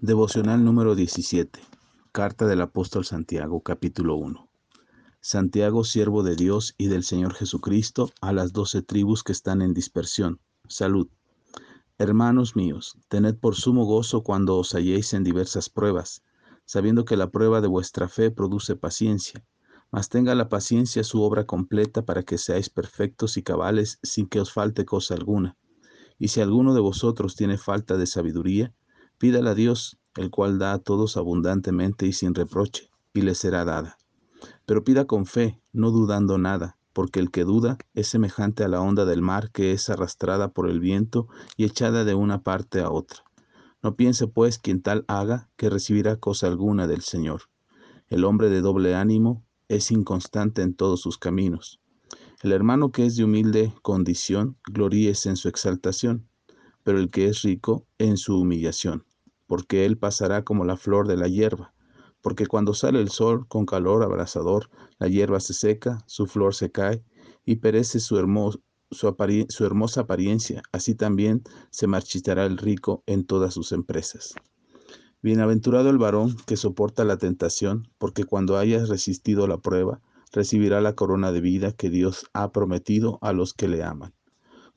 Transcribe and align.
Devocional 0.00 0.64
número 0.64 0.94
17. 0.94 1.58
Carta 2.12 2.46
del 2.46 2.60
apóstol 2.60 3.04
Santiago, 3.04 3.62
capítulo 3.62 4.14
1. 4.14 4.48
Santiago, 5.20 5.82
siervo 5.82 6.22
de 6.22 6.36
Dios 6.36 6.76
y 6.78 6.86
del 6.86 7.02
Señor 7.02 7.34
Jesucristo, 7.34 8.12
a 8.20 8.32
las 8.32 8.52
doce 8.52 8.80
tribus 8.80 9.24
que 9.24 9.32
están 9.32 9.60
en 9.60 9.74
dispersión. 9.74 10.38
Salud. 10.68 11.08
Hermanos 11.98 12.54
míos, 12.54 12.96
tened 13.08 13.38
por 13.38 13.56
sumo 13.56 13.86
gozo 13.86 14.22
cuando 14.22 14.56
os 14.56 14.72
halléis 14.72 15.14
en 15.14 15.24
diversas 15.24 15.68
pruebas, 15.68 16.22
sabiendo 16.64 17.04
que 17.04 17.16
la 17.16 17.32
prueba 17.32 17.60
de 17.60 17.66
vuestra 17.66 18.08
fe 18.08 18.30
produce 18.30 18.76
paciencia. 18.76 19.44
Mas 19.90 20.08
tenga 20.08 20.36
la 20.36 20.48
paciencia 20.48 21.02
su 21.02 21.22
obra 21.22 21.44
completa 21.44 22.04
para 22.04 22.22
que 22.22 22.38
seáis 22.38 22.70
perfectos 22.70 23.36
y 23.36 23.42
cabales 23.42 23.98
sin 24.04 24.28
que 24.28 24.38
os 24.38 24.52
falte 24.52 24.84
cosa 24.84 25.14
alguna. 25.14 25.56
Y 26.20 26.28
si 26.28 26.40
alguno 26.40 26.72
de 26.72 26.80
vosotros 26.80 27.34
tiene 27.34 27.58
falta 27.58 27.96
de 27.96 28.06
sabiduría, 28.06 28.72
Pídala 29.18 29.50
a 29.50 29.54
Dios, 29.56 29.98
el 30.14 30.30
cual 30.30 30.60
da 30.60 30.72
a 30.72 30.78
todos 30.78 31.16
abundantemente 31.16 32.06
y 32.06 32.12
sin 32.12 32.36
reproche, 32.36 32.88
y 33.12 33.22
le 33.22 33.34
será 33.34 33.64
dada. 33.64 33.98
Pero 34.64 34.84
pida 34.84 35.06
con 35.06 35.26
fe, 35.26 35.60
no 35.72 35.90
dudando 35.90 36.38
nada, 36.38 36.78
porque 36.92 37.18
el 37.18 37.32
que 37.32 37.42
duda 37.42 37.78
es 37.94 38.06
semejante 38.06 38.62
a 38.62 38.68
la 38.68 38.80
onda 38.80 39.04
del 39.04 39.20
mar 39.20 39.50
que 39.50 39.72
es 39.72 39.90
arrastrada 39.90 40.52
por 40.52 40.70
el 40.70 40.78
viento 40.78 41.26
y 41.56 41.64
echada 41.64 42.04
de 42.04 42.14
una 42.14 42.44
parte 42.44 42.80
a 42.80 42.92
otra. 42.92 43.24
No 43.82 43.96
piense 43.96 44.28
pues 44.28 44.60
quien 44.60 44.82
tal 44.82 45.04
haga 45.08 45.50
que 45.56 45.68
recibirá 45.68 46.14
cosa 46.14 46.46
alguna 46.46 46.86
del 46.86 47.00
Señor. 47.00 47.42
El 48.06 48.24
hombre 48.24 48.50
de 48.50 48.60
doble 48.60 48.94
ánimo 48.94 49.44
es 49.66 49.90
inconstante 49.90 50.62
en 50.62 50.74
todos 50.74 51.00
sus 51.00 51.18
caminos. 51.18 51.80
El 52.44 52.52
hermano 52.52 52.92
que 52.92 53.04
es 53.04 53.16
de 53.16 53.24
humilde 53.24 53.74
condición, 53.82 54.56
gloríese 54.72 55.28
en 55.28 55.36
su 55.36 55.48
exaltación, 55.48 56.28
pero 56.84 57.00
el 57.00 57.10
que 57.10 57.26
es 57.26 57.42
rico 57.42 57.84
en 57.98 58.16
su 58.16 58.38
humillación 58.40 59.07
porque 59.48 59.84
él 59.84 59.98
pasará 59.98 60.44
como 60.44 60.64
la 60.64 60.76
flor 60.76 61.08
de 61.08 61.16
la 61.16 61.26
hierba, 61.26 61.74
porque 62.20 62.46
cuando 62.46 62.74
sale 62.74 63.00
el 63.00 63.08
sol 63.08 63.48
con 63.48 63.66
calor 63.66 64.04
abrasador, 64.04 64.70
la 65.00 65.08
hierba 65.08 65.40
se 65.40 65.54
seca, 65.54 66.04
su 66.06 66.26
flor 66.26 66.54
se 66.54 66.70
cae 66.70 67.02
y 67.44 67.56
perece 67.56 67.98
su, 67.98 68.16
su 68.90 69.64
hermosa 69.64 70.00
apariencia, 70.02 70.62
así 70.70 70.94
también 70.94 71.42
se 71.70 71.86
marchitará 71.88 72.46
el 72.46 72.58
rico 72.58 73.02
en 73.06 73.24
todas 73.24 73.54
sus 73.54 73.72
empresas. 73.72 74.34
Bienaventurado 75.20 75.90
el 75.90 75.98
varón 75.98 76.36
que 76.46 76.56
soporta 76.56 77.04
la 77.04 77.16
tentación, 77.16 77.88
porque 77.98 78.22
cuando 78.22 78.56
haya 78.56 78.84
resistido 78.84 79.48
la 79.48 79.58
prueba, 79.58 80.00
recibirá 80.30 80.80
la 80.80 80.94
corona 80.94 81.32
de 81.32 81.40
vida 81.40 81.72
que 81.72 81.90
Dios 81.90 82.26
ha 82.34 82.52
prometido 82.52 83.18
a 83.22 83.32
los 83.32 83.54
que 83.54 83.66
le 83.66 83.82
aman. 83.82 84.14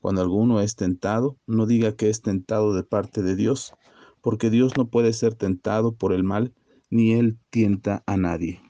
Cuando 0.00 0.20
alguno 0.20 0.60
es 0.60 0.74
tentado, 0.74 1.38
no 1.46 1.66
diga 1.66 1.94
que 1.94 2.10
es 2.10 2.22
tentado 2.22 2.74
de 2.74 2.82
parte 2.82 3.22
de 3.22 3.36
Dios, 3.36 3.72
porque 4.22 4.48
Dios 4.48 4.72
no 4.78 4.88
puede 4.88 5.12
ser 5.12 5.34
tentado 5.34 5.94
por 5.94 6.14
el 6.14 6.24
mal, 6.24 6.54
ni 6.88 7.12
Él 7.12 7.38
tienta 7.50 8.02
a 8.06 8.16
nadie, 8.16 8.62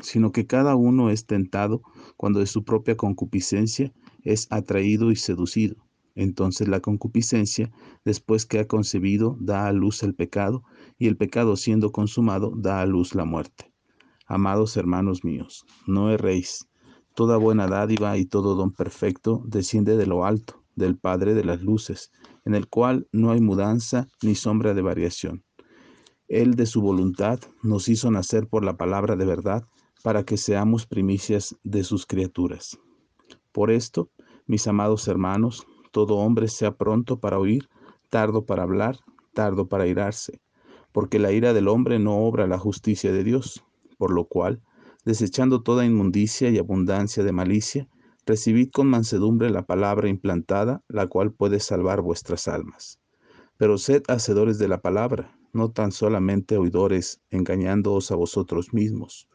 sino 0.00 0.30
que 0.30 0.46
cada 0.46 0.76
uno 0.76 1.10
es 1.10 1.26
tentado 1.26 1.82
cuando 2.16 2.38
de 2.38 2.46
su 2.46 2.64
propia 2.64 2.96
concupiscencia 2.96 3.92
es 4.22 4.46
atraído 4.50 5.10
y 5.10 5.16
seducido. 5.16 5.76
Entonces 6.14 6.66
la 6.68 6.80
concupiscencia, 6.80 7.70
después 8.04 8.44
que 8.44 8.58
ha 8.58 8.66
concebido, 8.66 9.36
da 9.40 9.68
a 9.68 9.72
luz 9.72 10.02
el 10.02 10.14
pecado, 10.14 10.64
y 10.98 11.06
el 11.06 11.16
pecado 11.16 11.56
siendo 11.56 11.92
consumado, 11.92 12.52
da 12.56 12.80
a 12.80 12.86
luz 12.86 13.14
la 13.14 13.24
muerte. 13.24 13.72
Amados 14.26 14.76
hermanos 14.76 15.24
míos, 15.24 15.64
no 15.86 16.10
erréis. 16.10 16.68
Toda 17.14 17.36
buena 17.36 17.68
dádiva 17.68 18.18
y 18.18 18.26
todo 18.26 18.56
don 18.56 18.72
perfecto 18.72 19.42
desciende 19.46 19.96
de 19.96 20.06
lo 20.06 20.24
alto, 20.24 20.64
del 20.74 20.96
Padre 20.96 21.34
de 21.34 21.44
las 21.44 21.62
Luces, 21.62 22.10
en 22.48 22.54
el 22.54 22.66
cual 22.66 23.06
no 23.12 23.30
hay 23.30 23.42
mudanza 23.42 24.08
ni 24.22 24.34
sombra 24.34 24.72
de 24.72 24.80
variación. 24.80 25.44
Él 26.28 26.54
de 26.54 26.64
su 26.64 26.80
voluntad 26.80 27.38
nos 27.62 27.90
hizo 27.90 28.10
nacer 28.10 28.48
por 28.48 28.64
la 28.64 28.78
palabra 28.78 29.16
de 29.16 29.26
verdad, 29.26 29.64
para 30.02 30.24
que 30.24 30.38
seamos 30.38 30.86
primicias 30.86 31.54
de 31.62 31.84
sus 31.84 32.06
criaturas. 32.06 32.78
Por 33.52 33.70
esto, 33.70 34.08
mis 34.46 34.66
amados 34.66 35.08
hermanos, 35.08 35.66
todo 35.90 36.16
hombre 36.16 36.48
sea 36.48 36.74
pronto 36.74 37.20
para 37.20 37.38
oír, 37.38 37.68
tardo 38.08 38.46
para 38.46 38.62
hablar, 38.62 38.98
tardo 39.34 39.68
para 39.68 39.86
irarse, 39.86 40.40
porque 40.90 41.18
la 41.18 41.32
ira 41.32 41.52
del 41.52 41.68
hombre 41.68 41.98
no 41.98 42.16
obra 42.16 42.46
la 42.46 42.58
justicia 42.58 43.12
de 43.12 43.24
Dios, 43.24 43.62
por 43.98 44.10
lo 44.10 44.24
cual, 44.24 44.62
desechando 45.04 45.60
toda 45.60 45.84
inmundicia 45.84 46.48
y 46.48 46.56
abundancia 46.56 47.22
de 47.22 47.32
malicia, 47.32 47.88
recibid 48.28 48.70
con 48.70 48.88
mansedumbre 48.88 49.48
la 49.48 49.62
palabra 49.62 50.08
implantada, 50.08 50.82
la 50.86 51.06
cual 51.06 51.32
puede 51.32 51.60
salvar 51.60 52.02
vuestras 52.02 52.46
almas. 52.46 53.00
Pero 53.56 53.78
sed 53.78 54.02
hacedores 54.06 54.58
de 54.58 54.68
la 54.68 54.82
palabra, 54.82 55.38
no 55.54 55.70
tan 55.70 55.92
solamente 55.92 56.58
oidores, 56.58 57.22
engañándoos 57.30 58.10
a 58.12 58.16
vosotros 58.16 58.74
mismos. 58.74 59.28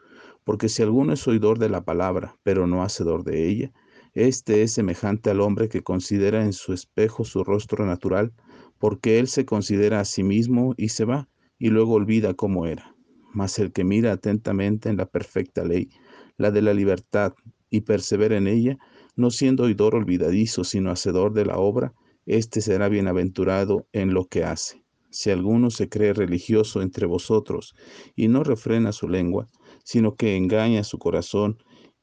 Porque 0.43 0.69
si 0.69 0.83
alguno 0.83 1.13
es 1.13 1.27
oidor 1.27 1.57
de 1.57 1.69
la 1.69 1.83
palabra, 1.83 2.37
pero 2.43 2.67
no 2.67 2.83
hacedor 2.83 3.23
de 3.23 3.49
ella, 3.49 3.73
este 4.13 4.61
es 4.61 4.73
semejante 4.73 5.31
al 5.31 5.41
hombre 5.41 5.69
que 5.69 5.81
considera 5.81 6.43
en 6.43 6.53
su 6.53 6.71
espejo 6.71 7.25
su 7.25 7.43
rostro 7.43 7.87
natural, 7.87 8.31
porque 8.77 9.17
él 9.17 9.27
se 9.27 9.43
considera 9.43 10.01
a 10.01 10.05
sí 10.05 10.21
mismo 10.21 10.75
y 10.77 10.89
se 10.89 11.05
va, 11.05 11.29
y 11.57 11.69
luego 11.69 11.93
olvida 11.93 12.35
cómo 12.35 12.67
era. 12.67 12.95
Mas 13.33 13.57
el 13.57 13.71
que 13.71 13.83
mira 13.83 14.11
atentamente 14.11 14.89
en 14.89 14.97
la 14.97 15.07
perfecta 15.07 15.63
ley, 15.63 15.89
la 16.37 16.51
de 16.51 16.61
la 16.61 16.75
libertad, 16.75 17.33
y 17.73 17.81
persevera 17.81 18.37
en 18.37 18.45
ella, 18.45 18.77
no 19.15 19.31
siendo 19.31 19.63
oidor 19.63 19.95
olvidadizo, 19.95 20.63
sino 20.63 20.91
hacedor 20.91 21.33
de 21.33 21.47
la 21.47 21.57
obra, 21.57 21.91
éste 22.27 22.61
será 22.61 22.87
bienaventurado 22.87 23.87
en 23.93 24.13
lo 24.13 24.25
que 24.25 24.43
hace. 24.43 24.85
Si 25.09 25.31
alguno 25.31 25.71
se 25.71 25.89
cree 25.89 26.13
religioso 26.13 26.83
entre 26.83 27.07
vosotros 27.07 27.73
y 28.15 28.27
no 28.27 28.43
refrena 28.43 28.91
su 28.91 29.09
lengua, 29.09 29.47
sino 29.83 30.15
que 30.15 30.37
engaña 30.37 30.83
su 30.83 30.99
corazón, 30.99 31.57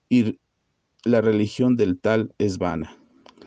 y 0.09 0.41
la 1.05 1.21
religión 1.21 1.77
del 1.77 2.01
tal 2.01 2.35
es 2.39 2.59
vana. 2.59 2.99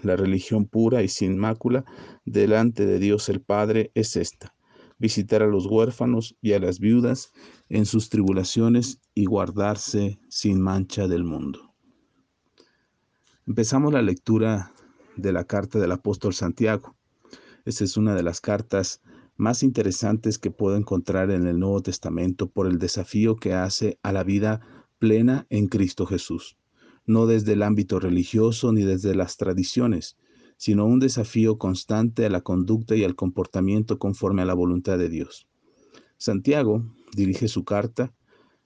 La 0.02 0.16
religión 0.16 0.66
pura 0.66 1.04
y 1.04 1.10
sin 1.10 1.38
mácula 1.38 1.84
delante 2.24 2.86
de 2.86 3.00
Dios 3.00 3.28
el 3.28 3.42
Padre 3.42 3.92
es 3.96 4.16
esta, 4.16 4.56
visitar 4.98 5.44
a 5.44 5.48
los 5.48 5.66
huérfanos 5.66 6.38
y 6.42 6.54
a 6.54 6.60
las 6.60 6.80
viudas 6.80 7.34
en 7.68 7.86
sus 7.86 8.08
tribulaciones 8.08 9.02
y 9.14 9.26
guardarse 9.26 10.22
sin 10.30 10.62
mancha 10.62 11.10
del 11.10 11.26
mundo. 11.26 11.73
Empezamos 13.46 13.92
la 13.92 14.02
lectura 14.02 14.72
de 15.18 15.34
la 15.34 15.44
carta 15.44 15.78
del 15.78 15.92
apóstol 15.92 16.34
Santiago. 16.34 16.96
Esta 17.66 17.84
es 17.84 17.98
una 17.98 18.16
de 18.16 18.24
las 18.24 18.40
cartas 18.40 19.02
más 19.36 19.64
interesantes 19.64 20.40
que 20.40 20.50
puedo 20.50 20.78
encontrar 20.78 21.30
en 21.30 21.46
el 21.46 21.60
Nuevo 21.60 21.82
Testamento 21.82 22.50
por 22.50 22.68
el 22.68 22.80
desafío 22.80 23.36
que 23.36 23.54
hace 23.54 24.00
a 24.02 24.14
la 24.14 24.24
vida 24.24 24.62
plena 24.98 25.46
en 25.50 25.68
Cristo 25.68 26.06
Jesús, 26.06 26.56
no 27.06 27.26
desde 27.26 27.52
el 27.54 27.64
ámbito 27.64 28.00
religioso 28.00 28.72
ni 28.72 28.84
desde 28.84 29.14
las 29.14 29.36
tradiciones, 29.36 30.16
sino 30.56 30.86
un 30.86 31.00
desafío 31.00 31.58
constante 31.58 32.26
a 32.26 32.30
la 32.30 32.40
conducta 32.40 32.96
y 32.96 33.04
al 33.04 33.16
comportamiento 33.16 34.00
conforme 34.00 34.44
a 34.44 34.46
la 34.46 34.54
voluntad 34.54 34.98
de 34.98 35.10
Dios. 35.10 35.48
Santiago 36.16 36.86
dirige 37.14 37.50
su 37.50 37.66
carta 37.66 38.14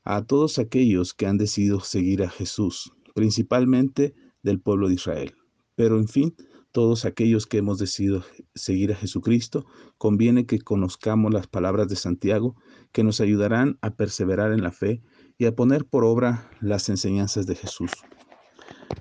a 0.03 0.23
todos 0.23 0.59
aquellos 0.59 1.15
que 1.15 1.25
han 1.25 1.39
decidido 1.39 1.79
seguir 1.79 2.21
a 2.21 2.29
Jesús, 2.29 2.93
principalmente 3.15 4.13
del 4.47 4.59
pueblo 4.59 4.87
de 4.87 4.95
Israel. 4.95 5.35
Pero 5.75 5.97
en 5.97 6.07
fin, 6.07 6.35
todos 6.71 7.05
aquellos 7.05 7.45
que 7.45 7.57
hemos 7.57 7.77
decidido 7.77 8.23
seguir 8.55 8.91
a 8.91 8.95
Jesucristo, 8.95 9.65
conviene 9.97 10.45
que 10.45 10.59
conozcamos 10.59 11.33
las 11.33 11.47
palabras 11.47 11.87
de 11.87 11.95
Santiago 11.95 12.55
que 12.91 13.03
nos 13.03 13.21
ayudarán 13.21 13.77
a 13.81 13.95
perseverar 13.95 14.51
en 14.51 14.61
la 14.61 14.71
fe 14.71 15.01
y 15.37 15.45
a 15.45 15.55
poner 15.55 15.85
por 15.85 16.03
obra 16.03 16.49
las 16.61 16.89
enseñanzas 16.89 17.45
de 17.45 17.55
Jesús. 17.55 17.91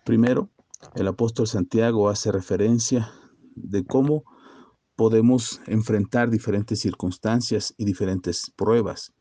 Primero, 0.05 0.51
el 0.95 1.07
apóstol 1.09 1.47
Santiago 1.47 2.09
hace 2.09 2.33
referencia 2.33 3.11
de 3.55 3.85
cómo 3.85 4.25
podemos 4.97 5.61
enfrentar 5.67 6.31
diferentes 6.31 6.81
circunstancias 6.81 7.75
y 7.77 7.85
diferentes 7.85 8.51
pruebas. 8.57 9.13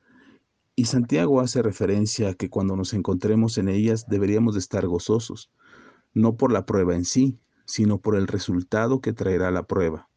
Y 0.78 0.86
Santiago 0.86 1.42
hace 1.42 1.62
referencia 1.62 2.30
a 2.30 2.34
que 2.34 2.50
cuando 2.50 2.76
nos 2.76 2.94
encontremos 2.94 3.58
en 3.58 3.70
ellas 3.70 4.06
deberíamos 4.08 4.56
de 4.56 4.60
estar 4.60 4.86
gozosos, 4.88 5.52
no 6.16 6.36
por 6.38 6.52
la 6.52 6.66
prueba 6.66 6.96
en 6.96 7.06
sí, 7.06 7.38
sino 7.66 8.00
por 8.00 8.16
el 8.16 8.28
resultado 8.28 9.02
que 9.02 9.14
traerá 9.14 9.52
la 9.52 9.68
prueba. 9.68 10.10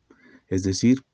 Es 0.47 0.62
decir, 0.62 1.05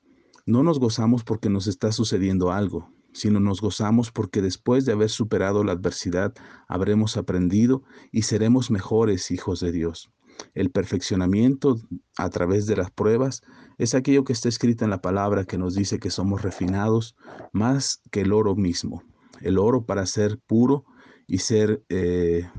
no 0.45 0.63
nos 0.63 0.79
gozamos 0.79 1.23
porque 1.23 1.49
nos 1.49 1.67
está 1.67 1.91
sucediendo 1.91 2.51
algo, 2.51 2.93
sino 3.11 3.39
nos 3.39 3.61
gozamos 3.61 4.11
porque 4.11 4.41
después 4.41 4.85
de 4.85 4.93
haber 4.93 5.09
superado 5.09 5.63
la 5.63 5.73
adversidad 5.73 6.33
habremos 6.67 7.17
aprendido 7.17 7.83
y 8.11 8.21
seremos 8.21 8.71
mejores 8.71 9.31
hijos 9.31 9.59
de 9.59 9.71
Dios. 9.71 10.11
El 10.53 10.69
perfeccionamiento 10.69 11.79
a 12.17 12.29
través 12.29 12.65
de 12.67 12.75
las 12.75 12.91
pruebas 12.91 13.41
es 13.77 13.95
aquello 13.95 14.23
que 14.23 14.33
está 14.33 14.49
escrito 14.49 14.83
en 14.83 14.91
la 14.91 15.01
palabra 15.01 15.45
que 15.45 15.57
nos 15.57 15.75
dice 15.75 15.97
que 15.97 16.09
somos 16.09 16.41
refinados 16.41 17.15
más 17.53 18.01
que 18.11 18.21
el 18.21 18.33
oro 18.33 18.55
mismo. 18.55 19.03
El 19.41 19.57
oro 19.57 19.85
para 19.85 20.05
ser 20.05 20.39
puro 20.39 20.85
y 21.25 21.39
ser 21.39 21.83
eh, 21.89 22.49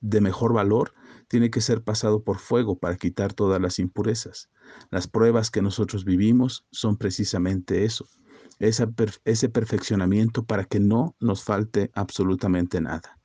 de 0.00 0.20
mejor 0.20 0.52
valor 0.52 0.92
tiene 1.28 1.50
que 1.50 1.60
ser 1.60 1.82
pasado 1.82 2.22
por 2.22 2.38
fuego 2.38 2.78
para 2.78 2.96
quitar 2.96 3.32
todas 3.32 3.60
las 3.60 3.78
impurezas. 3.78 4.48
Las 4.90 5.06
pruebas 5.06 5.50
que 5.50 5.62
nosotros 5.62 6.04
vivimos 6.04 6.66
son 6.72 6.96
precisamente 6.96 7.84
eso. 7.84 8.08
ese 8.58 9.48
perfeccionamiento 9.48 10.44
para 10.44 10.64
que 10.64 10.80
no 10.80 11.14
nos 11.20 11.44
falte 11.44 11.92
absolutamente 11.94 12.80
nada. 12.80 13.18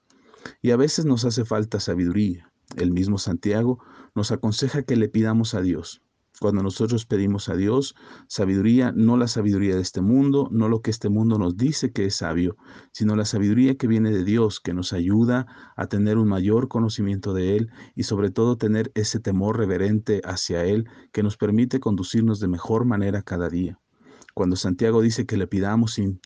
Y 0.62 0.72
a 0.72 0.78
veces 0.78 1.06
nos 1.06 1.26
hace 1.26 1.46
falta 1.46 1.80
sabiduría. 1.80 2.52
El 2.76 2.92
mismo 2.92 3.18
Santiago 3.18 3.80
nos 4.14 4.32
aconseja 4.32 4.84
que 4.84 4.96
le 4.96 5.10
pidamos 5.10 5.54
a 5.54 5.62
Dios. 5.62 6.02
Cuando 6.40 6.64
nosotros 6.64 7.06
pedimos 7.06 7.48
a 7.48 7.56
Dios 7.56 7.96
sabiduría, 8.28 8.92
no 8.92 9.18
la 9.18 9.28
sabiduría 9.28 9.76
de 9.76 9.82
este 9.82 10.02
mundo, 10.02 10.50
no 10.52 10.68
lo 10.68 10.82
que 10.82 10.90
este 10.90 11.10
mundo 11.10 11.38
nos 11.38 11.56
dice 11.58 11.92
que 11.92 12.06
es 12.06 12.16
sabio, 12.16 12.58
sino 12.92 13.16
la 13.16 13.26
sabiduría 13.26 13.76
que 13.76 13.88
viene 13.88 14.12
de 14.12 14.24
Dios, 14.24 14.60
que 14.60 14.74
nos 14.74 14.94
ayuda 14.94 15.46
a 15.76 15.88
tener 15.88 16.18
un 16.18 16.28
mayor 16.28 16.68
conocimiento 16.68 17.34
de 17.34 17.56
Él 17.58 17.72
y 17.96 18.04
sobre 18.04 18.32
todo 18.32 18.58
tener 18.58 18.92
ese 18.96 19.20
temor 19.20 19.58
reverente 19.58 20.22
hacia 20.26 20.66
Él 20.66 20.90
que 21.12 21.24
nos 21.24 21.38
permite 21.38 21.80
conducirnos 21.80 22.40
de 22.40 22.48
mejor 22.48 22.86
manera 22.86 23.22
cada 23.22 23.48
día. 23.50 23.80
Cuando 24.34 24.56
Santiago 24.56 25.02
dice 25.02 25.28
que 25.28 25.38
le 25.38 25.46
pidamos 25.46 25.94
sin, 25.94 26.20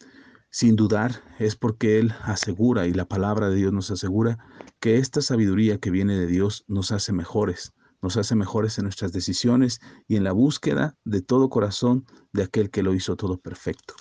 sin 0.50 0.78
dudar, 0.78 1.22
es 1.38 1.58
porque 1.58 2.00
Él 2.00 2.14
asegura 2.24 2.88
y 2.88 2.94
la 2.94 3.06
palabra 3.06 3.50
de 3.50 3.58
Dios 3.58 3.74
nos 3.74 3.92
asegura 3.92 4.38
que 4.80 4.98
esta 4.98 5.22
sabiduría 5.22 5.80
que 5.80 5.92
viene 5.92 6.18
de 6.18 6.28
Dios 6.28 6.64
nos 6.68 6.94
hace 6.94 7.12
mejores, 7.12 7.74
nos 8.02 8.18
hace 8.18 8.36
mejores 8.36 8.78
en 8.78 8.84
nuestras 8.84 9.12
decisiones 9.12 9.80
y 10.08 10.16
en 10.16 10.24
la 10.24 10.32
búsqueda 10.32 10.96
de 11.04 11.22
todo 11.22 11.50
corazón 11.50 12.06
de 12.34 12.44
aquel 12.44 12.70
que 12.70 12.84
lo 12.84 12.94
hizo 12.94 13.16
todo 13.16 13.38
perfecto. 13.38 13.96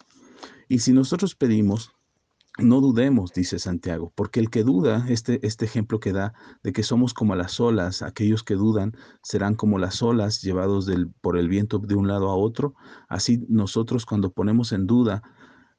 Y 0.69 0.81
si 0.81 0.93
nosotros 0.93 1.35
pedimos, 1.35 1.93
no 2.59 2.81
dudemos, 2.81 3.33
dice 3.33 3.59
Santiago, 3.59 4.13
porque 4.15 4.41
el 4.41 4.49
que 4.49 4.65
duda, 4.65 5.05
este, 5.09 5.47
este 5.47 5.67
ejemplo 5.67 6.01
que 6.01 6.13
da 6.13 6.33
de 6.63 6.73
que 6.73 6.83
somos 6.83 7.13
como 7.13 7.35
las 7.37 7.61
olas, 7.61 8.03
aquellos 8.03 8.43
que 8.43 8.55
dudan 8.55 8.97
serán 9.23 9.55
como 9.55 9.79
las 9.79 10.03
olas 10.03 10.41
llevados 10.41 10.91
por 11.21 11.37
el 11.37 11.49
viento 11.49 11.79
de 11.79 11.95
un 11.95 12.09
lado 12.09 12.31
a 12.31 12.37
otro, 12.37 12.75
así 13.09 13.45
nosotros 13.49 14.07
cuando 14.07 14.33
ponemos 14.33 14.73
en 14.73 14.87
duda 14.87 15.23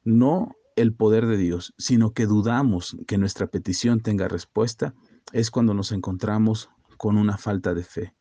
no 0.03 0.51
el 0.75 0.93
poder 0.93 1.25
de 1.25 1.37
Dios, 1.37 1.73
sino 1.79 2.11
que 2.11 2.27
dudamos 2.27 2.95
que 3.07 3.17
nuestra 3.17 3.47
petición 3.47 3.99
tenga 3.99 4.27
respuesta, 4.27 4.93
es 5.33 5.49
cuando 5.49 5.73
nos 5.73 5.91
encontramos 5.91 6.69
con 6.97 7.17
una 7.17 7.37
falta 7.37 7.73
de 7.73 7.83
fe. 7.83 8.15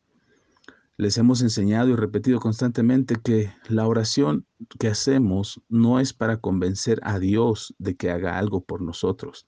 Les 0.95 1.17
hemos 1.17 1.41
enseñado 1.41 1.89
y 1.89 1.95
repetido 1.95 2.39
constantemente 2.39 3.17
que 3.23 3.53
la 3.67 3.87
oración 3.87 4.47
que 4.79 4.87
hacemos 4.87 5.61
no 5.69 5.99
es 5.99 6.13
para 6.13 6.37
convencer 6.37 6.99
a 7.03 7.19
Dios 7.19 7.75
de 7.77 7.95
que 7.95 8.09
haga 8.09 8.37
algo 8.39 8.63
por 8.63 8.81
nosotros. 8.81 9.47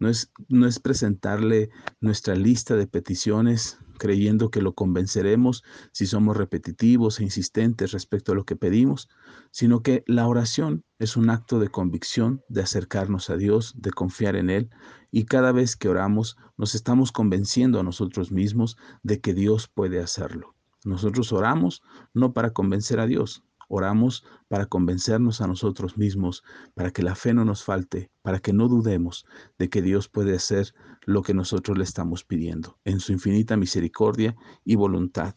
No 0.00 0.08
es, 0.08 0.32
no 0.48 0.66
es 0.66 0.80
presentarle 0.80 1.70
nuestra 2.00 2.34
lista 2.34 2.74
de 2.74 2.86
peticiones 2.86 3.78
creyendo 4.00 4.50
que 4.50 4.62
lo 4.62 4.72
convenceremos 4.72 5.62
si 5.92 6.06
somos 6.06 6.36
repetitivos 6.36 7.20
e 7.20 7.24
insistentes 7.24 7.92
respecto 7.92 8.32
a 8.32 8.34
lo 8.34 8.44
que 8.44 8.56
pedimos, 8.56 9.08
sino 9.52 9.82
que 9.82 10.02
la 10.06 10.26
oración 10.26 10.82
es 10.98 11.16
un 11.16 11.28
acto 11.28 11.60
de 11.60 11.68
convicción, 11.68 12.42
de 12.48 12.62
acercarnos 12.62 13.28
a 13.28 13.36
Dios, 13.36 13.74
de 13.76 13.90
confiar 13.92 14.36
en 14.36 14.48
Él, 14.48 14.70
y 15.12 15.26
cada 15.26 15.52
vez 15.52 15.76
que 15.76 15.90
oramos 15.90 16.36
nos 16.56 16.74
estamos 16.74 17.12
convenciendo 17.12 17.78
a 17.78 17.82
nosotros 17.82 18.32
mismos 18.32 18.78
de 19.02 19.20
que 19.20 19.34
Dios 19.34 19.68
puede 19.68 20.00
hacerlo. 20.00 20.54
Nosotros 20.84 21.30
oramos 21.32 21.82
no 22.14 22.32
para 22.32 22.54
convencer 22.54 23.00
a 23.00 23.06
Dios, 23.06 23.44
Oramos 23.72 24.24
para 24.48 24.66
convencernos 24.66 25.40
a 25.40 25.46
nosotros 25.46 25.96
mismos, 25.96 26.42
para 26.74 26.90
que 26.90 27.04
la 27.04 27.14
fe 27.14 27.32
no 27.32 27.44
nos 27.44 27.62
falte, 27.62 28.10
para 28.20 28.40
que 28.40 28.52
no 28.52 28.66
dudemos 28.66 29.26
de 29.60 29.68
que 29.68 29.80
Dios 29.80 30.08
puede 30.08 30.34
hacer 30.34 30.74
lo 31.06 31.22
que 31.22 31.34
nosotros 31.34 31.78
le 31.78 31.84
estamos 31.84 32.24
pidiendo, 32.24 32.80
en 32.84 32.98
su 32.98 33.12
infinita 33.12 33.56
misericordia 33.56 34.34
y 34.64 34.74
voluntad. 34.74 35.36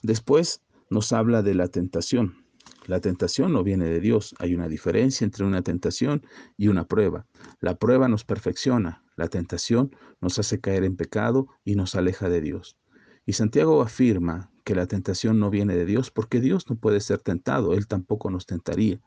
Después 0.00 0.62
nos 0.90 1.12
habla 1.12 1.42
de 1.42 1.56
la 1.56 1.66
tentación. 1.66 2.46
La 2.86 3.00
tentación 3.00 3.52
no 3.52 3.64
viene 3.64 3.86
de 3.86 3.98
Dios. 3.98 4.32
Hay 4.38 4.54
una 4.54 4.68
diferencia 4.68 5.24
entre 5.24 5.44
una 5.44 5.62
tentación 5.62 6.24
y 6.56 6.68
una 6.68 6.86
prueba. 6.86 7.26
La 7.58 7.74
prueba 7.74 8.06
nos 8.06 8.24
perfecciona. 8.24 9.02
La 9.16 9.26
tentación 9.26 9.90
nos 10.20 10.38
hace 10.38 10.60
caer 10.60 10.84
en 10.84 10.94
pecado 10.94 11.48
y 11.64 11.74
nos 11.74 11.96
aleja 11.96 12.28
de 12.28 12.42
Dios. 12.42 12.76
Y 13.26 13.32
Santiago 13.32 13.82
afirma 13.82 14.51
que 14.64 14.74
la 14.74 14.86
tentación 14.86 15.38
no 15.38 15.50
viene 15.50 15.76
de 15.76 15.84
Dios, 15.84 16.10
porque 16.10 16.40
Dios 16.40 16.68
no 16.70 16.76
puede 16.76 17.00
ser 17.00 17.18
tentado, 17.18 17.74
Él 17.74 17.86
tampoco 17.86 18.30
nos 18.30 18.46
tentaría, 18.46 19.00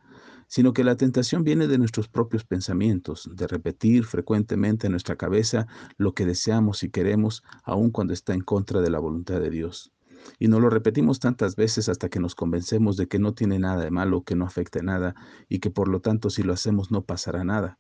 sino 0.48 0.74
que 0.74 0.84
la 0.84 0.96
tentación 0.96 1.44
viene 1.44 1.68
de 1.68 1.78
nuestros 1.78 2.07
propios 2.07 2.44
pensamientos, 2.44 3.30
de 3.34 3.48
repetir 3.48 4.06
frecuentemente 4.06 4.88
en 4.88 4.92
nuestra 4.92 5.16
cabeza 5.16 5.68
lo 5.98 6.13
que 6.13 6.25
deseamos 6.25 6.84
y 6.84 6.90
queremos, 6.90 7.44
aun 7.63 7.92
cuando 7.92 8.13
está 8.13 8.34
en 8.34 8.42
contra 8.42 8.81
de 8.81 8.90
la 8.90 9.00
voluntad 9.00 9.40
de 9.40 9.50
Dios. 9.50 9.92
Y 10.40 10.48
nos 10.48 10.62
lo 10.62 10.69
repetimos 10.69 11.19
tantas 11.19 11.56
veces 11.56 11.88
hasta 11.90 12.10
que 12.10 12.19
nos 12.19 12.36
convencemos 12.36 12.98
de 12.98 13.07
que 13.07 13.19
no 13.19 13.34
tiene 13.34 13.60
nada 13.60 13.84
de 13.84 13.92
malo, 13.92 14.24
que 14.24 14.36
no 14.36 14.46
afecte 14.46 14.81
nada 14.81 15.16
y 15.50 15.60
que 15.60 15.69
por 15.69 15.88
lo 15.88 16.02
tanto 16.02 16.30
si 16.30 16.44
lo 16.44 16.54
hacemos 16.54 16.92
no 16.92 17.04
pasará 17.04 17.44
nada. 17.44 17.80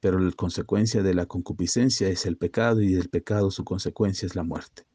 Pero 0.00 0.18
la 0.18 0.32
consecuencia 0.32 1.02
de 1.02 1.14
la 1.14 1.26
concupiscencia 1.26 2.08
es 2.08 2.26
el 2.26 2.36
pecado 2.36 2.82
y 2.82 2.92
del 2.92 3.08
pecado 3.08 3.50
su 3.50 3.64
consecuencia 3.64 4.26
es 4.26 4.34
la 4.34 4.42
muerte. 4.42 4.85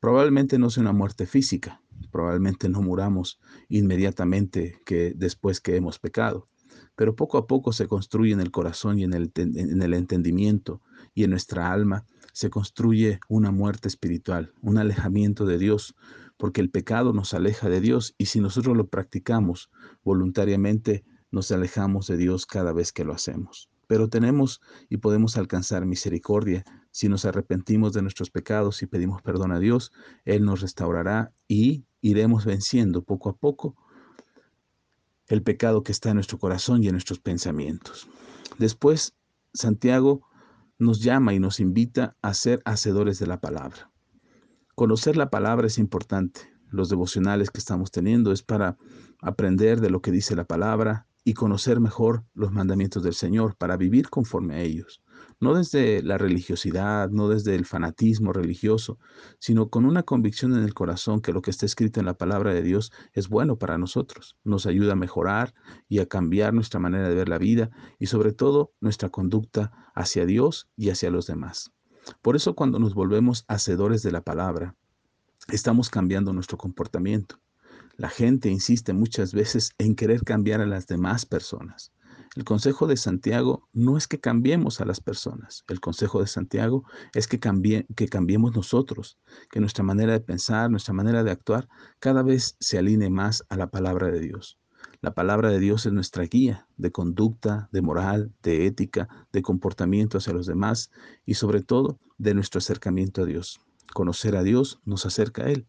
Probablemente 0.00 0.58
no 0.58 0.70
sea 0.70 0.82
una 0.82 0.92
muerte 0.92 1.26
física, 1.26 1.82
probablemente 2.10 2.68
no 2.68 2.82
muramos 2.82 3.40
inmediatamente 3.68 4.80
que 4.84 5.12
después 5.16 5.60
que 5.60 5.76
hemos 5.76 5.98
pecado, 5.98 6.48
pero 6.94 7.16
poco 7.16 7.38
a 7.38 7.46
poco 7.46 7.72
se 7.72 7.88
construye 7.88 8.32
en 8.32 8.40
el 8.40 8.50
corazón 8.50 8.98
y 8.98 9.04
en 9.04 9.14
el, 9.14 9.32
en 9.36 9.82
el 9.82 9.94
entendimiento 9.94 10.80
y 11.14 11.24
en 11.24 11.30
nuestra 11.30 11.72
alma 11.72 12.04
se 12.32 12.50
construye 12.50 13.20
una 13.28 13.50
muerte 13.50 13.88
espiritual, 13.88 14.52
un 14.60 14.76
alejamiento 14.76 15.46
de 15.46 15.58
Dios, 15.58 15.94
porque 16.36 16.60
el 16.60 16.70
pecado 16.70 17.12
nos 17.12 17.32
aleja 17.32 17.68
de 17.68 17.80
Dios 17.80 18.14
y 18.18 18.26
si 18.26 18.40
nosotros 18.40 18.76
lo 18.76 18.88
practicamos 18.88 19.70
voluntariamente, 20.04 21.04
nos 21.30 21.50
alejamos 21.50 22.06
de 22.06 22.16
Dios 22.18 22.46
cada 22.46 22.72
vez 22.72 22.92
que 22.92 23.04
lo 23.04 23.14
hacemos. 23.14 23.70
Pero 23.86 24.08
tenemos 24.08 24.60
y 24.88 24.98
podemos 24.98 25.36
alcanzar 25.36 25.86
misericordia 25.86 26.64
si 26.90 27.08
nos 27.08 27.24
arrepentimos 27.24 27.92
de 27.92 28.02
nuestros 28.02 28.30
pecados 28.30 28.82
y 28.82 28.86
pedimos 28.86 29.22
perdón 29.22 29.52
a 29.52 29.58
Dios, 29.58 29.92
Él 30.24 30.44
nos 30.44 30.60
restaurará 30.60 31.32
y 31.46 31.84
iremos 32.00 32.44
venciendo 32.44 33.02
poco 33.02 33.28
a 33.28 33.36
poco 33.36 33.76
el 35.28 35.42
pecado 35.42 35.82
que 35.82 35.92
está 35.92 36.10
en 36.10 36.16
nuestro 36.16 36.38
corazón 36.38 36.82
y 36.82 36.86
en 36.86 36.92
nuestros 36.92 37.18
pensamientos. 37.18 38.08
Después, 38.58 39.14
Santiago 39.52 40.22
nos 40.78 41.00
llama 41.00 41.34
y 41.34 41.40
nos 41.40 41.60
invita 41.60 42.16
a 42.22 42.34
ser 42.34 42.62
hacedores 42.64 43.18
de 43.18 43.26
la 43.26 43.40
palabra. 43.40 43.90
Conocer 44.74 45.16
la 45.16 45.30
palabra 45.30 45.66
es 45.66 45.78
importante. 45.78 46.52
Los 46.70 46.88
devocionales 46.88 47.50
que 47.50 47.58
estamos 47.58 47.90
teniendo 47.90 48.32
es 48.32 48.42
para 48.42 48.76
aprender 49.20 49.80
de 49.80 49.90
lo 49.90 50.02
que 50.02 50.10
dice 50.10 50.36
la 50.36 50.44
palabra 50.44 51.06
y 51.26 51.34
conocer 51.34 51.78
mejor 51.80 52.24
los 52.32 52.52
mandamientos 52.52 53.02
del 53.02 53.12
Señor 53.12 53.56
para 53.56 53.76
vivir 53.76 54.08
conforme 54.08 54.54
a 54.54 54.60
ellos 54.60 55.02
no 55.40 55.54
desde 55.54 56.02
la 56.02 56.18
religiosidad, 56.18 57.10
no 57.10 57.28
desde 57.28 57.54
el 57.54 57.66
fanatismo 57.66 58.32
religioso, 58.32 58.98
sino 59.38 59.68
con 59.68 59.84
una 59.84 60.02
convicción 60.02 60.54
en 60.56 60.64
el 60.64 60.74
corazón 60.74 61.20
que 61.20 61.32
lo 61.32 61.42
que 61.42 61.50
está 61.50 61.66
escrito 61.66 62.00
en 62.00 62.06
la 62.06 62.14
palabra 62.14 62.54
de 62.54 62.62
Dios 62.62 62.92
es 63.12 63.28
bueno 63.28 63.58
para 63.58 63.78
nosotros, 63.78 64.36
nos 64.44 64.66
ayuda 64.66 64.92
a 64.92 64.96
mejorar 64.96 65.54
y 65.88 65.98
a 65.98 66.06
cambiar 66.06 66.54
nuestra 66.54 66.80
manera 66.80 67.08
de 67.08 67.14
ver 67.14 67.28
la 67.28 67.38
vida 67.38 67.70
y 67.98 68.06
sobre 68.06 68.32
todo 68.32 68.72
nuestra 68.80 69.10
conducta 69.10 69.72
hacia 69.94 70.24
Dios 70.26 70.68
y 70.76 70.90
hacia 70.90 71.10
los 71.10 71.26
demás. 71.26 71.72
Por 72.22 72.36
eso 72.36 72.54
cuando 72.54 72.78
nos 72.78 72.94
volvemos 72.94 73.44
hacedores 73.48 74.02
de 74.02 74.12
la 74.12 74.22
palabra, 74.22 74.74
estamos 75.48 75.90
cambiando 75.90 76.32
nuestro 76.32 76.56
comportamiento. 76.56 77.40
La 77.96 78.10
gente 78.10 78.50
insiste 78.50 78.92
muchas 78.92 79.32
veces 79.32 79.72
en 79.78 79.94
querer 79.94 80.22
cambiar 80.22 80.60
a 80.60 80.66
las 80.66 80.86
demás 80.86 81.24
personas. 81.24 81.92
El 82.36 82.44
consejo 82.44 82.86
de 82.86 82.98
Santiago 82.98 83.66
no 83.72 83.96
es 83.96 84.06
que 84.06 84.20
cambiemos 84.20 84.82
a 84.82 84.84
las 84.84 85.00
personas. 85.00 85.64
El 85.68 85.80
consejo 85.80 86.20
de 86.20 86.26
Santiago 86.26 86.84
es 87.14 87.26
que, 87.26 87.40
que 87.40 88.08
cambiemos 88.08 88.54
nosotros, 88.54 89.18
que 89.50 89.60
nuestra 89.60 89.82
manera 89.82 90.12
de 90.12 90.20
pensar, 90.20 90.70
nuestra 90.70 90.92
manera 90.92 91.24
de 91.24 91.30
actuar, 91.30 91.68
cada 91.98 92.22
vez 92.22 92.56
se 92.60 92.76
alinee 92.76 93.08
más 93.08 93.46
a 93.48 93.56
la 93.56 93.70
palabra 93.70 94.08
de 94.08 94.20
Dios. 94.20 94.58
La 95.00 95.14
palabra 95.14 95.50
de 95.50 95.58
Dios 95.58 95.86
es 95.86 95.92
nuestra 95.94 96.24
guía 96.24 96.68
de 96.76 96.92
conducta, 96.92 97.70
de 97.72 97.80
moral, 97.80 98.34
de 98.42 98.66
ética, 98.66 99.08
de 99.32 99.40
comportamiento 99.40 100.18
hacia 100.18 100.34
los 100.34 100.46
demás 100.46 100.90
y 101.24 101.34
sobre 101.34 101.62
todo 101.62 101.98
de 102.18 102.34
nuestro 102.34 102.58
acercamiento 102.58 103.22
a 103.22 103.24
Dios. 103.24 103.58
Conocer 103.94 104.36
a 104.36 104.42
Dios 104.42 104.80
nos 104.84 105.06
acerca 105.06 105.44
a 105.44 105.50
Él. 105.50 105.66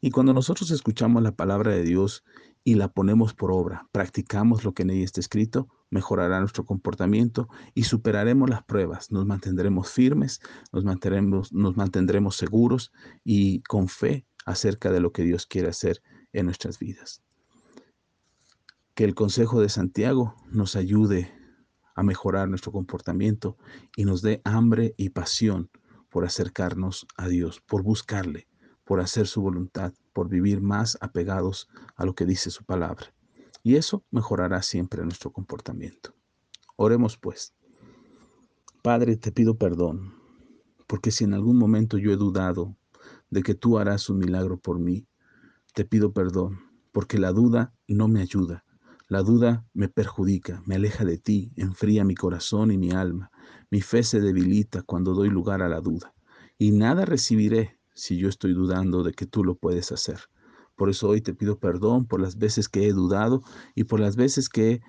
Y 0.00 0.10
cuando 0.10 0.32
nosotros 0.32 0.70
escuchamos 0.70 1.22
la 1.22 1.32
palabra 1.32 1.72
de 1.72 1.82
Dios 1.82 2.24
y 2.64 2.74
la 2.74 2.88
ponemos 2.88 3.34
por 3.34 3.52
obra, 3.52 3.88
practicamos 3.92 4.64
lo 4.64 4.74
que 4.74 4.82
en 4.82 4.90
ella 4.90 5.04
está 5.04 5.20
escrito, 5.20 5.68
mejorará 5.90 6.40
nuestro 6.40 6.64
comportamiento 6.64 7.48
y 7.74 7.84
superaremos 7.84 8.50
las 8.50 8.62
pruebas, 8.62 9.10
nos 9.10 9.26
mantendremos 9.26 9.90
firmes, 9.90 10.40
nos 10.72 10.84
mantendremos, 10.84 11.52
nos 11.52 11.76
mantendremos 11.76 12.36
seguros 12.36 12.92
y 13.24 13.62
con 13.62 13.88
fe 13.88 14.26
acerca 14.44 14.90
de 14.90 15.00
lo 15.00 15.12
que 15.12 15.22
Dios 15.22 15.46
quiere 15.46 15.68
hacer 15.68 16.02
en 16.32 16.46
nuestras 16.46 16.78
vidas. 16.78 17.22
Que 18.94 19.04
el 19.04 19.14
consejo 19.14 19.60
de 19.60 19.68
Santiago 19.68 20.34
nos 20.50 20.76
ayude 20.76 21.32
a 21.94 22.02
mejorar 22.02 22.48
nuestro 22.48 22.70
comportamiento 22.72 23.56
y 23.96 24.04
nos 24.04 24.22
dé 24.22 24.40
hambre 24.44 24.94
y 24.96 25.10
pasión 25.10 25.70
por 26.08 26.24
acercarnos 26.24 27.06
a 27.16 27.28
Dios, 27.28 27.60
por 27.60 27.82
buscarle, 27.82 28.48
por 28.84 29.00
hacer 29.00 29.26
su 29.26 29.42
voluntad, 29.42 29.92
por 30.12 30.28
vivir 30.28 30.60
más 30.60 30.96
apegados 31.00 31.68
a 31.96 32.04
lo 32.04 32.14
que 32.14 32.24
dice 32.24 32.50
su 32.50 32.64
palabra. 32.64 33.14
Y 33.62 33.76
eso 33.76 34.04
mejorará 34.10 34.62
siempre 34.62 35.02
nuestro 35.04 35.32
comportamiento. 35.32 36.14
Oremos 36.76 37.18
pues. 37.18 37.54
Padre, 38.82 39.16
te 39.16 39.32
pido 39.32 39.58
perdón, 39.58 40.14
porque 40.86 41.10
si 41.10 41.24
en 41.24 41.34
algún 41.34 41.58
momento 41.58 41.98
yo 41.98 42.12
he 42.12 42.16
dudado 42.16 42.76
de 43.30 43.42
que 43.42 43.54
tú 43.54 43.78
harás 43.78 44.08
un 44.08 44.18
milagro 44.18 44.58
por 44.58 44.78
mí, 44.78 45.06
te 45.74 45.84
pido 45.84 46.12
perdón, 46.12 46.60
porque 46.92 47.18
la 47.18 47.32
duda 47.32 47.74
no 47.86 48.08
me 48.08 48.20
ayuda. 48.20 48.64
La 49.08 49.22
duda 49.22 49.66
me 49.72 49.88
perjudica, 49.88 50.62
me 50.66 50.74
aleja 50.74 51.04
de 51.04 51.18
ti, 51.18 51.52
enfría 51.56 52.04
mi 52.04 52.14
corazón 52.14 52.70
y 52.70 52.78
mi 52.78 52.92
alma. 52.92 53.30
Mi 53.70 53.80
fe 53.80 54.02
se 54.02 54.20
debilita 54.20 54.82
cuando 54.82 55.14
doy 55.14 55.28
lugar 55.28 55.62
a 55.62 55.68
la 55.68 55.80
duda. 55.80 56.14
Y 56.58 56.72
nada 56.72 57.04
recibiré 57.04 57.78
si 57.94 58.16
yo 58.16 58.28
estoy 58.28 58.52
dudando 58.52 59.02
de 59.02 59.12
que 59.12 59.26
tú 59.26 59.44
lo 59.44 59.56
puedes 59.56 59.92
hacer. 59.92 60.20
Por 60.76 60.90
eso 60.90 61.08
hoy 61.08 61.20
te 61.20 61.34
pido 61.34 61.58
perdón 61.58 62.06
por 62.06 62.20
las 62.20 62.38
veces 62.38 62.68
que 62.68 62.86
he 62.86 62.92
dudado 62.92 63.42
y 63.74 63.84
por 63.84 63.98
las 63.98 64.14
veces 64.16 64.48
que 64.48 64.80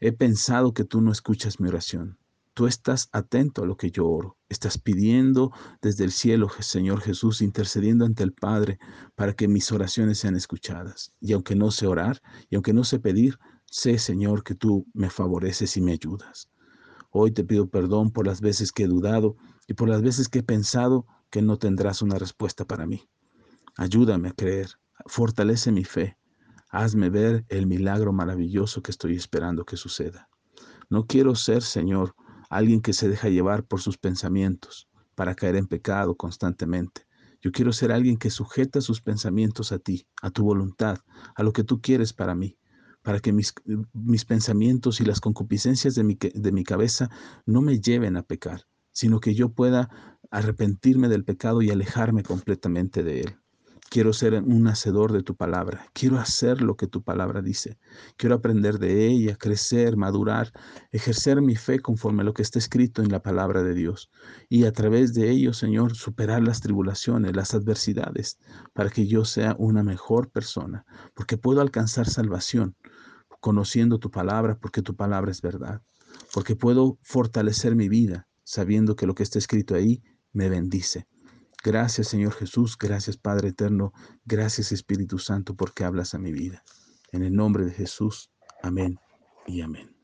he 0.00 0.12
pensado 0.12 0.74
que 0.74 0.84
tú 0.84 1.00
no 1.00 1.10
escuchas 1.10 1.58
mi 1.58 1.68
oración. 1.68 2.18
Tú 2.52 2.66
estás 2.66 3.08
atento 3.12 3.62
a 3.62 3.66
lo 3.66 3.76
que 3.76 3.90
yo 3.90 4.06
oro. 4.06 4.36
Estás 4.48 4.78
pidiendo 4.78 5.52
desde 5.80 6.04
el 6.04 6.12
cielo, 6.12 6.50
Señor 6.58 7.00
Jesús, 7.00 7.40
intercediendo 7.40 8.04
ante 8.04 8.24
el 8.24 8.32
Padre 8.32 8.78
para 9.14 9.32
que 9.32 9.48
mis 9.48 9.70
oraciones 9.72 10.18
sean 10.18 10.36
escuchadas. 10.36 11.12
Y 11.20 11.32
aunque 11.32 11.54
no 11.54 11.70
sé 11.70 11.86
orar 11.86 12.20
y 12.50 12.56
aunque 12.56 12.72
no 12.72 12.84
sé 12.84 12.98
pedir, 12.98 13.38
sé, 13.64 13.98
Señor, 13.98 14.42
que 14.42 14.54
tú 14.54 14.86
me 14.92 15.08
favoreces 15.08 15.76
y 15.76 15.80
me 15.80 15.92
ayudas. 15.92 16.50
Hoy 17.10 17.32
te 17.32 17.44
pido 17.44 17.68
perdón 17.68 18.10
por 18.10 18.26
las 18.26 18.40
veces 18.40 18.70
que 18.70 18.84
he 18.84 18.86
dudado 18.86 19.36
y 19.66 19.74
por 19.74 19.88
las 19.88 20.02
veces 20.02 20.28
que 20.28 20.40
he 20.40 20.42
pensado 20.42 21.06
que 21.30 21.42
no 21.42 21.58
tendrás 21.58 22.02
una 22.02 22.18
respuesta 22.18 22.64
para 22.64 22.86
mí. 22.86 23.08
Ayúdame 23.76 24.28
a 24.28 24.32
creer, 24.32 24.68
fortalece 25.06 25.72
mi 25.72 25.84
fe, 25.84 26.18
hazme 26.70 27.08
ver 27.08 27.44
el 27.48 27.66
milagro 27.66 28.12
maravilloso 28.12 28.82
que 28.82 28.90
estoy 28.90 29.16
esperando 29.16 29.64
que 29.64 29.76
suceda. 29.76 30.28
No 30.90 31.06
quiero 31.06 31.34
ser, 31.34 31.62
Señor, 31.62 32.14
alguien 32.50 32.80
que 32.80 32.92
se 32.92 33.08
deja 33.08 33.28
llevar 33.28 33.64
por 33.64 33.80
sus 33.80 33.98
pensamientos 33.98 34.88
para 35.14 35.34
caer 35.34 35.56
en 35.56 35.66
pecado 35.66 36.16
constantemente. 36.16 37.06
Yo 37.40 37.52
quiero 37.52 37.72
ser 37.72 37.92
alguien 37.92 38.16
que 38.16 38.30
sujeta 38.30 38.80
sus 38.80 39.00
pensamientos 39.00 39.70
a 39.72 39.78
ti, 39.78 40.06
a 40.22 40.30
tu 40.30 40.44
voluntad, 40.44 40.98
a 41.34 41.42
lo 41.42 41.52
que 41.52 41.64
tú 41.64 41.80
quieres 41.80 42.12
para 42.12 42.34
mí, 42.34 42.58
para 43.08 43.20
que 43.20 43.32
mis, 43.32 43.54
mis 43.94 44.26
pensamientos 44.26 45.00
y 45.00 45.04
las 45.06 45.18
concupiscencias 45.18 45.94
de 45.94 46.04
mi, 46.04 46.18
de 46.20 46.52
mi 46.52 46.62
cabeza 46.62 47.08
no 47.46 47.62
me 47.62 47.80
lleven 47.80 48.18
a 48.18 48.22
pecar, 48.22 48.66
sino 48.92 49.18
que 49.18 49.34
yo 49.34 49.48
pueda 49.48 49.88
arrepentirme 50.30 51.08
del 51.08 51.24
pecado 51.24 51.62
y 51.62 51.70
alejarme 51.70 52.22
completamente 52.22 53.02
de 53.02 53.20
él. 53.22 53.36
Quiero 53.90 54.12
ser 54.12 54.34
un 54.34 54.68
hacedor 54.68 55.12
de 55.12 55.22
tu 55.22 55.34
palabra. 55.36 55.86
Quiero 55.94 56.18
hacer 56.18 56.60
lo 56.60 56.76
que 56.76 56.86
tu 56.86 57.02
palabra 57.02 57.40
dice. 57.40 57.78
Quiero 58.18 58.34
aprender 58.34 58.78
de 58.78 59.06
ella, 59.06 59.36
crecer, 59.36 59.96
madurar, 59.96 60.52
ejercer 60.92 61.40
mi 61.40 61.56
fe 61.56 61.80
conforme 61.80 62.20
a 62.20 62.24
lo 62.26 62.34
que 62.34 62.42
está 62.42 62.58
escrito 62.58 63.00
en 63.00 63.10
la 63.10 63.22
palabra 63.22 63.62
de 63.62 63.72
Dios. 63.72 64.10
Y 64.50 64.66
a 64.66 64.72
través 64.72 65.14
de 65.14 65.30
ello, 65.30 65.54
Señor, 65.54 65.96
superar 65.96 66.42
las 66.42 66.60
tribulaciones, 66.60 67.34
las 67.34 67.54
adversidades, 67.54 68.38
para 68.74 68.90
que 68.90 69.06
yo 69.06 69.24
sea 69.24 69.56
una 69.58 69.82
mejor 69.82 70.28
persona. 70.28 70.84
Porque 71.14 71.38
puedo 71.38 71.62
alcanzar 71.62 72.06
salvación 72.06 72.76
conociendo 73.40 73.98
tu 73.98 74.10
palabra, 74.10 74.58
porque 74.58 74.82
tu 74.82 74.94
palabra 74.96 75.30
es 75.30 75.42
verdad. 75.42 75.82
Porque 76.32 76.56
puedo 76.56 76.98
fortalecer 77.02 77.74
mi 77.74 77.88
vida 77.88 78.28
sabiendo 78.44 78.96
que 78.96 79.06
lo 79.06 79.14
que 79.14 79.22
está 79.22 79.38
escrito 79.38 79.74
ahí 79.74 80.02
me 80.32 80.48
bendice. 80.48 81.06
Gracias 81.62 82.08
Señor 82.08 82.32
Jesús, 82.32 82.78
gracias 82.78 83.16
Padre 83.16 83.48
Eterno, 83.48 83.92
gracias 84.24 84.72
Espíritu 84.72 85.18
Santo 85.18 85.54
porque 85.54 85.84
hablas 85.84 86.14
a 86.14 86.18
mi 86.18 86.32
vida. 86.32 86.62
En 87.12 87.22
el 87.22 87.34
nombre 87.34 87.64
de 87.64 87.72
Jesús, 87.72 88.30
amén 88.62 88.98
y 89.46 89.60
amén. 89.60 89.97